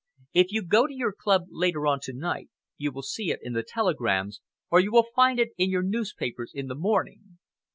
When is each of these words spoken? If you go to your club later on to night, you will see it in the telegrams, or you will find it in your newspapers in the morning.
If 0.33 0.51
you 0.51 0.63
go 0.63 0.87
to 0.87 0.93
your 0.95 1.13
club 1.13 1.43
later 1.51 1.85
on 1.85 1.99
to 2.05 2.11
night, 2.11 2.49
you 2.75 2.91
will 2.91 3.03
see 3.03 3.29
it 3.29 3.37
in 3.43 3.53
the 3.53 3.61
telegrams, 3.61 4.41
or 4.71 4.79
you 4.79 4.91
will 4.91 5.05
find 5.15 5.39
it 5.39 5.51
in 5.59 5.69
your 5.69 5.83
newspapers 5.83 6.51
in 6.55 6.65
the 6.65 6.73
morning. 6.73 7.37